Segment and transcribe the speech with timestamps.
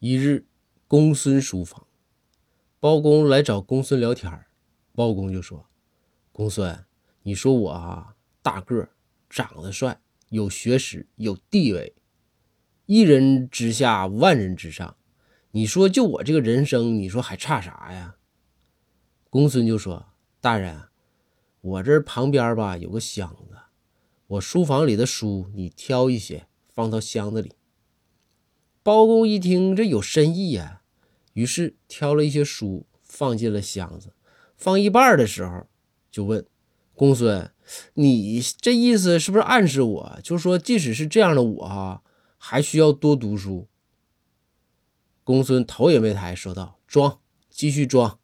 [0.00, 0.46] 一日，
[0.86, 1.88] 公孙书房，
[2.78, 4.46] 包公来找公孙聊天
[4.94, 5.68] 包公就说
[6.30, 6.84] ：“公孙，
[7.22, 8.90] 你说我啊，大个，
[9.28, 11.96] 长得帅，有学识，有地位，
[12.86, 14.96] 一人之下，万人之上。
[15.50, 18.18] 你说就我这个人生，你说还差啥呀？”
[19.28, 20.10] 公孙就说
[20.40, 20.84] ：“大人，
[21.60, 23.56] 我这旁边吧有个箱子，
[24.28, 27.54] 我书房里的书，你挑一些放到箱子里。”
[28.88, 30.80] 包公一听，这有深意呀，
[31.34, 34.14] 于是挑了一些书放进了箱子。
[34.56, 35.66] 放一半的时候，
[36.10, 36.46] 就问
[36.94, 37.52] 公孙
[37.92, 42.02] ：“你这意思是不是暗示我，就说即使是这样的我哈，
[42.38, 43.68] 还需要多读书？”
[45.22, 47.20] 公孙头也没抬，说道：“装，
[47.50, 48.18] 继续装。”